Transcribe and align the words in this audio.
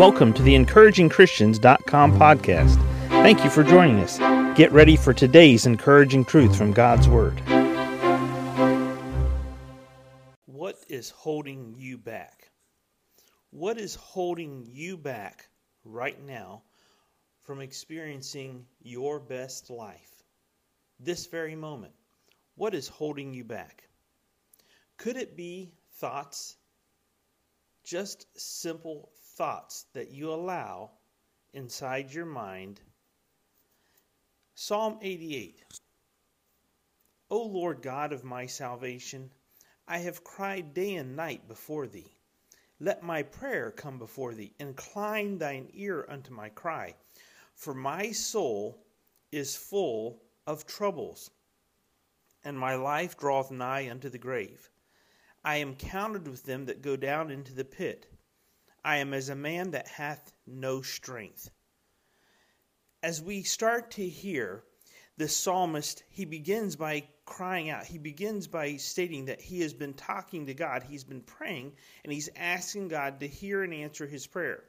Welcome 0.00 0.32
to 0.32 0.42
the 0.42 0.54
encouragingchristians.com 0.54 2.18
podcast. 2.18 2.76
Thank 3.08 3.44
you 3.44 3.50
for 3.50 3.62
joining 3.62 3.98
us. 3.98 4.16
Get 4.56 4.72
ready 4.72 4.96
for 4.96 5.12
today's 5.12 5.66
encouraging 5.66 6.24
truth 6.24 6.56
from 6.56 6.72
God's 6.72 7.06
Word. 7.06 7.38
What 10.46 10.82
is 10.88 11.10
holding 11.10 11.74
you 11.76 11.98
back? 11.98 12.50
What 13.50 13.76
is 13.76 13.94
holding 13.94 14.66
you 14.66 14.96
back 14.96 15.50
right 15.84 16.18
now 16.24 16.62
from 17.42 17.60
experiencing 17.60 18.64
your 18.80 19.20
best 19.20 19.68
life? 19.68 20.24
This 20.98 21.26
very 21.26 21.56
moment. 21.56 21.92
What 22.54 22.74
is 22.74 22.88
holding 22.88 23.34
you 23.34 23.44
back? 23.44 23.82
Could 24.96 25.18
it 25.18 25.36
be 25.36 25.74
thoughts? 25.96 26.56
Just 27.84 28.24
simple 28.40 29.10
thoughts 29.40 29.86
that 29.94 30.10
you 30.10 30.30
allow 30.30 30.90
inside 31.54 32.12
your 32.12 32.26
mind. 32.26 32.78
Psalm 34.54 34.98
88 35.00 35.64
O 37.30 37.44
Lord 37.44 37.80
God 37.80 38.12
of 38.12 38.22
my 38.22 38.44
salvation, 38.44 39.30
I 39.88 39.96
have 39.96 40.22
cried 40.22 40.74
day 40.74 40.96
and 40.96 41.16
night 41.16 41.48
before 41.48 41.86
thee. 41.86 42.14
Let 42.80 43.02
my 43.02 43.22
prayer 43.22 43.70
come 43.70 43.98
before 43.98 44.34
thee. 44.34 44.52
Incline 44.58 45.38
thine 45.38 45.70
ear 45.72 46.04
unto 46.10 46.34
my 46.34 46.50
cry. 46.50 46.94
For 47.54 47.72
my 47.72 48.12
soul 48.12 48.84
is 49.32 49.56
full 49.56 50.20
of 50.46 50.66
troubles, 50.66 51.30
and 52.44 52.58
my 52.58 52.74
life 52.74 53.16
draweth 53.16 53.50
nigh 53.50 53.88
unto 53.88 54.10
the 54.10 54.18
grave. 54.18 54.68
I 55.42 55.56
am 55.56 55.76
counted 55.76 56.28
with 56.28 56.42
them 56.42 56.66
that 56.66 56.82
go 56.82 56.94
down 56.94 57.30
into 57.30 57.54
the 57.54 57.64
pit. 57.64 58.06
I 58.84 58.98
am 58.98 59.12
as 59.12 59.28
a 59.28 59.34
man 59.34 59.72
that 59.72 59.88
hath 59.88 60.32
no 60.46 60.82
strength. 60.82 61.50
As 63.02 63.20
we 63.20 63.42
start 63.42 63.92
to 63.92 64.08
hear 64.08 64.64
the 65.16 65.28
psalmist, 65.28 66.02
he 66.08 66.24
begins 66.24 66.76
by 66.76 67.08
crying 67.26 67.70
out. 67.70 67.84
He 67.84 67.98
begins 67.98 68.46
by 68.46 68.76
stating 68.76 69.26
that 69.26 69.40
he 69.40 69.60
has 69.60 69.74
been 69.74 69.94
talking 69.94 70.46
to 70.46 70.54
God, 70.54 70.82
he's 70.82 71.04
been 71.04 71.20
praying, 71.20 71.72
and 72.04 72.12
he's 72.12 72.30
asking 72.36 72.88
God 72.88 73.20
to 73.20 73.28
hear 73.28 73.62
and 73.62 73.74
answer 73.74 74.06
his 74.06 74.26
prayer. 74.26 74.64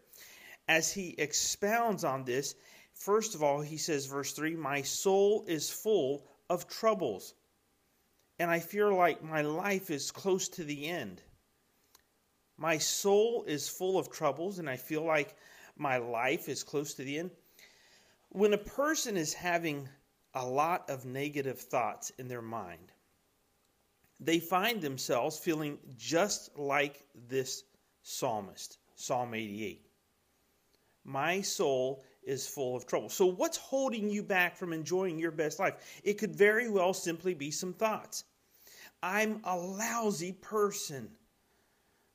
As 0.67 0.91
he 0.91 1.15
expounds 1.17 2.03
on 2.03 2.25
this, 2.25 2.55
first 2.93 3.33
of 3.33 3.43
all, 3.43 3.61
he 3.61 3.77
says, 3.77 4.05
verse 4.05 4.33
3 4.33 4.55
My 4.55 4.81
soul 4.81 5.45
is 5.47 5.69
full 5.69 6.27
of 6.49 6.67
troubles, 6.67 7.33
and 8.37 8.51
I 8.51 8.59
feel 8.59 8.93
like 8.93 9.23
my 9.23 9.41
life 9.41 9.89
is 9.89 10.11
close 10.11 10.49
to 10.49 10.63
the 10.63 10.87
end. 10.87 11.21
My 12.61 12.77
soul 12.77 13.43
is 13.47 13.67
full 13.67 13.97
of 13.97 14.11
troubles, 14.11 14.59
and 14.59 14.69
I 14.69 14.77
feel 14.77 15.03
like 15.03 15.35
my 15.77 15.97
life 15.97 16.47
is 16.47 16.61
close 16.63 16.93
to 16.93 17.03
the 17.03 17.17
end. 17.17 17.31
When 18.29 18.53
a 18.53 18.59
person 18.59 19.17
is 19.17 19.33
having 19.33 19.89
a 20.35 20.45
lot 20.45 20.87
of 20.87 21.03
negative 21.03 21.59
thoughts 21.59 22.11
in 22.19 22.27
their 22.27 22.43
mind, 22.43 22.91
they 24.19 24.37
find 24.37 24.79
themselves 24.79 25.39
feeling 25.39 25.79
just 25.97 26.55
like 26.55 27.03
this 27.27 27.63
psalmist, 28.03 28.77
Psalm 28.93 29.33
88. 29.33 29.83
My 31.03 31.41
soul 31.41 32.03
is 32.21 32.47
full 32.47 32.75
of 32.75 32.85
trouble. 32.85 33.09
So, 33.09 33.25
what's 33.25 33.57
holding 33.57 34.07
you 34.07 34.21
back 34.21 34.55
from 34.55 34.71
enjoying 34.71 35.17
your 35.17 35.31
best 35.31 35.57
life? 35.57 35.99
It 36.03 36.19
could 36.19 36.35
very 36.35 36.69
well 36.69 36.93
simply 36.93 37.33
be 37.33 37.49
some 37.49 37.73
thoughts. 37.73 38.23
I'm 39.01 39.41
a 39.45 39.57
lousy 39.57 40.33
person 40.33 41.09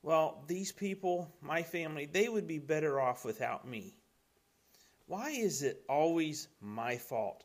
well, 0.07 0.45
these 0.47 0.71
people, 0.71 1.35
my 1.41 1.65
family, 1.65 2.07
they 2.07 2.29
would 2.29 2.47
be 2.47 2.61
better 2.61 3.01
off 3.01 3.25
without 3.25 3.67
me. 3.67 3.97
Why 5.07 5.31
is 5.31 5.65
it 5.65 5.83
always 5.89 6.47
my 6.61 6.97
fault? 6.97 7.43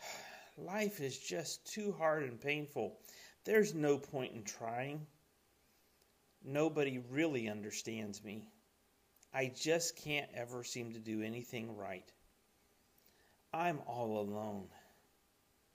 Life 0.56 1.00
is 1.00 1.18
just 1.18 1.66
too 1.66 1.90
hard 1.90 2.22
and 2.22 2.40
painful. 2.40 2.96
There's 3.42 3.74
no 3.74 3.98
point 3.98 4.34
in 4.34 4.44
trying. 4.44 5.04
Nobody 6.44 7.02
really 7.10 7.48
understands 7.48 8.22
me. 8.22 8.46
I 9.34 9.46
just 9.46 9.96
can't 9.96 10.30
ever 10.32 10.62
seem 10.62 10.92
to 10.92 11.00
do 11.00 11.22
anything 11.22 11.76
right. 11.76 12.08
I'm 13.52 13.80
all 13.88 14.20
alone. 14.20 14.68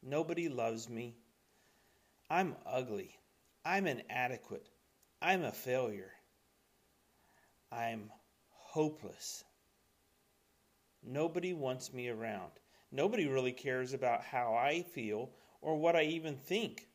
Nobody 0.02 0.48
loves 0.48 0.88
me. 0.88 1.18
I'm 2.30 2.56
ugly. 2.66 3.20
I'm 3.66 3.86
inadequate. 3.86 4.70
I'm 5.22 5.44
a 5.44 5.52
failure. 5.52 6.12
I'm 7.72 8.12
hopeless. 8.50 9.44
Nobody 11.04 11.54
wants 11.54 11.94
me 11.94 12.10
around. 12.10 12.52
Nobody 12.92 13.28
really 13.28 13.52
cares 13.52 13.94
about 13.94 14.24
how 14.24 14.56
I 14.56 14.82
feel 14.82 15.30
or 15.62 15.78
what 15.78 15.96
I 15.96 16.04
even 16.04 16.38
think. 16.38 16.88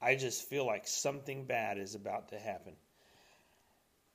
I 0.00 0.16
just 0.16 0.48
feel 0.48 0.66
like 0.66 0.86
something 0.86 1.44
bad 1.44 1.78
is 1.78 1.94
about 1.94 2.28
to 2.30 2.38
happen. 2.38 2.74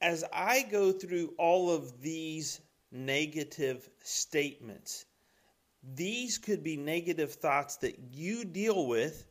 As 0.02 0.24
I 0.34 0.64
go 0.64 0.92
through 0.92 1.34
all 1.38 1.72
of 1.72 2.02
these 2.02 2.60
negative 2.92 3.90
statements, 4.04 5.06
these 5.96 6.38
could 6.38 6.64
be 6.64 6.76
negative 6.78 7.34
thoughts 7.34 7.78
that 7.78 7.98
you 8.12 8.44
deal 8.44 8.88
with 8.88 9.26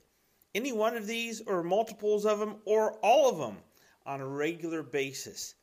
any 0.57 0.73
one 0.73 0.97
of 0.97 1.07
these 1.07 1.43
or 1.43 1.63
multiples 1.63 2.25
of 2.25 2.39
them 2.39 2.57
or 2.65 2.93
all 3.03 3.29
of 3.29 3.37
them 3.37 3.59
on 4.07 4.23
a 4.23 4.27
regular 4.27 4.83
basis. 4.83 5.55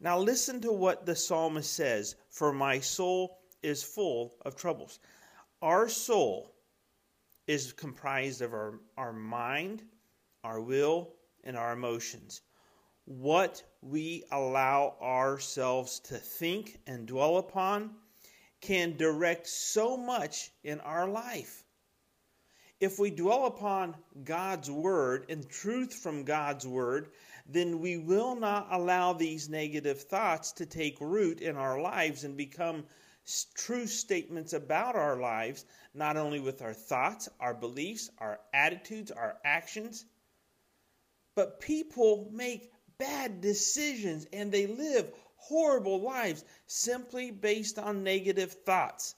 Now, 0.00 0.18
listen 0.18 0.60
to 0.62 0.72
what 0.72 1.06
the 1.06 1.14
psalmist 1.14 1.72
says 1.72 2.16
For 2.28 2.52
my 2.52 2.80
soul 2.80 3.38
is 3.62 3.84
full 3.84 4.34
of 4.44 4.56
troubles. 4.56 4.98
Our 5.62 5.88
soul 5.88 6.52
is 7.46 7.72
comprised 7.72 8.42
of 8.42 8.52
our, 8.52 8.80
our 8.96 9.12
mind, 9.12 9.84
our 10.42 10.60
will, 10.60 11.14
and 11.44 11.56
our 11.56 11.72
emotions. 11.72 12.40
What 13.04 13.62
we 13.80 14.24
allow 14.32 14.96
ourselves 15.00 16.00
to 16.00 16.16
think 16.16 16.80
and 16.88 17.06
dwell 17.06 17.36
upon 17.36 17.94
can 18.60 18.96
direct 18.96 19.46
so 19.46 19.96
much 19.96 20.50
in 20.64 20.80
our 20.80 21.08
life 21.08 21.64
if 22.82 22.98
we 22.98 23.10
dwell 23.10 23.46
upon 23.46 23.94
God's 24.24 24.68
word 24.68 25.26
and 25.28 25.48
truth 25.48 25.94
from 25.94 26.24
God's 26.24 26.66
word, 26.66 27.10
then 27.46 27.78
we 27.78 27.96
will 27.96 28.34
not 28.34 28.66
allow 28.72 29.12
these 29.12 29.48
negative 29.48 30.02
thoughts 30.02 30.50
to 30.54 30.66
take 30.66 31.00
root 31.00 31.40
in 31.40 31.56
our 31.56 31.80
lives 31.80 32.24
and 32.24 32.36
become 32.36 32.82
true 33.54 33.86
statements 33.86 34.52
about 34.52 34.96
our 34.96 35.16
lives, 35.16 35.64
not 35.94 36.16
only 36.16 36.40
with 36.40 36.60
our 36.60 36.74
thoughts, 36.74 37.28
our 37.38 37.54
beliefs, 37.54 38.10
our 38.18 38.40
attitudes, 38.52 39.12
our 39.12 39.36
actions, 39.44 40.04
but 41.36 41.60
people 41.60 42.30
make 42.32 42.68
bad 42.98 43.40
decisions 43.40 44.26
and 44.32 44.50
they 44.50 44.66
live 44.66 45.08
horrible 45.36 46.02
lives 46.02 46.44
simply 46.66 47.30
based 47.30 47.78
on 47.78 48.02
negative 48.02 48.52
thoughts. 48.66 49.14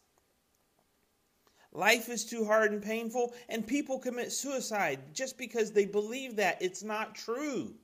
Life 1.74 2.08
is 2.08 2.24
too 2.24 2.44
hard 2.44 2.70
and 2.72 2.80
painful, 2.80 3.34
and 3.48 3.66
people 3.66 3.98
commit 3.98 4.30
suicide 4.30 5.00
just 5.12 5.36
because 5.36 5.72
they 5.72 5.86
believe 5.86 6.36
that 6.36 6.62
it's 6.62 6.84
not 6.84 7.16
true. 7.16 7.74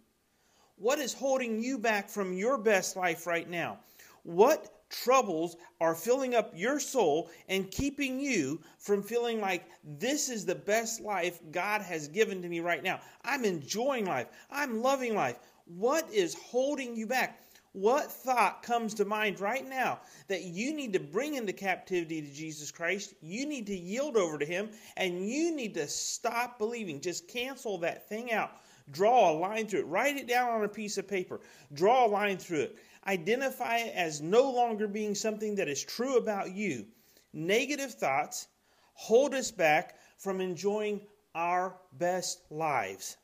What 0.77 1.01
is 1.01 1.13
holding 1.13 1.61
you 1.61 1.77
back 1.77 2.09
from 2.09 2.33
your 2.33 2.57
best 2.57 2.97
life 2.97 3.27
right 3.27 3.51
now? 3.51 3.81
What 4.23 4.89
troubles 4.91 5.57
are 5.81 5.95
filling 5.95 6.35
up 6.35 6.53
your 6.55 6.79
soul 6.79 7.31
and 7.49 7.71
keeping 7.71 8.21
you 8.21 8.61
from 8.79 9.03
feeling 9.03 9.41
like 9.41 9.69
this 9.85 10.29
is 10.29 10.47
the 10.47 10.55
best 10.55 11.01
life 11.01 11.41
God 11.51 11.83
has 11.83 12.07
given 12.07 12.41
to 12.43 12.49
me 12.49 12.61
right 12.61 12.83
now? 12.83 13.01
I'm 13.25 13.45
enjoying 13.45 14.07
life, 14.07 14.29
I'm 14.51 14.81
loving 14.81 15.17
life. 15.17 15.37
What 15.67 16.09
is 16.13 16.35
holding 16.35 16.97
you 16.97 17.07
back? 17.07 17.43
What 17.73 18.11
thought 18.11 18.65
comes 18.65 18.95
to 18.95 19.05
mind 19.05 19.39
right 19.39 19.67
now 19.69 20.01
that 20.27 20.43
you 20.43 20.75
need 20.75 20.93
to 20.95 21.01
bring 21.01 21.35
into 21.35 21.53
captivity 21.53 22.21
to 22.21 22.33
Jesus 22.33 22.73
Christ? 22.73 23.15
You 23.21 23.47
need 23.47 23.69
to 23.69 23.77
yield 23.77 24.17
over 24.17 24.39
to 24.39 24.45
Him 24.45 24.71
and 24.97 25.29
you 25.29 25.55
need 25.55 25.75
to 25.75 25.87
stop 25.87 26.59
believing. 26.59 27.01
Just 27.01 27.29
cancel 27.29 27.79
that 27.79 28.09
thing 28.09 28.33
out. 28.33 28.51
Draw 28.91 29.31
a 29.31 29.39
line 29.39 29.69
through 29.69 29.81
it. 29.81 29.87
Write 29.87 30.17
it 30.17 30.27
down 30.27 30.51
on 30.51 30.65
a 30.65 30.69
piece 30.69 30.99
of 30.99 31.07
paper. 31.07 31.41
Draw 31.73 32.07
a 32.07 32.09
line 32.09 32.39
through 32.39 32.63
it. 32.63 32.79
Identify 33.07 33.79
it 33.79 33.95
as 33.95 34.21
no 34.21 34.51
longer 34.51 34.89
being 34.89 35.15
something 35.15 35.55
that 35.55 35.69
is 35.69 35.85
true 35.85 36.17
about 36.17 36.51
you. 36.53 36.87
Negative 37.33 37.95
thoughts 37.95 38.49
hold 38.95 39.33
us 39.33 39.53
back 39.53 39.95
from 40.19 40.41
enjoying 40.41 41.01
our 41.37 41.79
best 41.93 42.43
lives. 42.51 43.17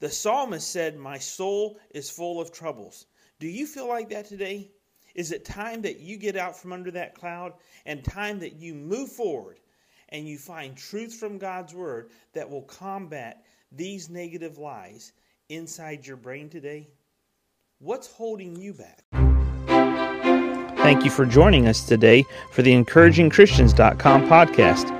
The 0.00 0.08
psalmist 0.08 0.70
said, 0.70 0.96
My 0.96 1.18
soul 1.18 1.78
is 1.90 2.10
full 2.10 2.40
of 2.40 2.50
troubles. 2.50 3.06
Do 3.38 3.46
you 3.46 3.66
feel 3.66 3.86
like 3.86 4.08
that 4.08 4.26
today? 4.26 4.70
Is 5.14 5.30
it 5.30 5.44
time 5.44 5.82
that 5.82 6.00
you 6.00 6.16
get 6.16 6.36
out 6.36 6.56
from 6.56 6.72
under 6.72 6.90
that 6.92 7.14
cloud 7.14 7.52
and 7.84 8.02
time 8.02 8.38
that 8.40 8.54
you 8.54 8.74
move 8.74 9.10
forward 9.10 9.60
and 10.08 10.26
you 10.26 10.38
find 10.38 10.76
truth 10.76 11.14
from 11.14 11.38
God's 11.38 11.74
word 11.74 12.10
that 12.32 12.48
will 12.48 12.62
combat 12.62 13.44
these 13.72 14.08
negative 14.08 14.56
lies 14.56 15.12
inside 15.48 16.06
your 16.06 16.16
brain 16.16 16.48
today? 16.48 16.88
What's 17.78 18.10
holding 18.10 18.56
you 18.56 18.72
back? 18.72 19.04
Thank 20.78 21.04
you 21.04 21.10
for 21.10 21.26
joining 21.26 21.66
us 21.66 21.86
today 21.86 22.24
for 22.52 22.62
the 22.62 22.72
encouragingchristians.com 22.72 24.28
podcast. 24.28 24.99